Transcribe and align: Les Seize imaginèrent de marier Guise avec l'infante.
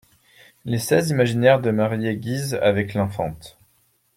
Les 0.65 0.79
Seize 0.79 1.11
imaginèrent 1.11 1.61
de 1.61 1.69
marier 1.69 2.17
Guise 2.17 2.55
avec 2.55 2.95
l'infante. 2.95 3.59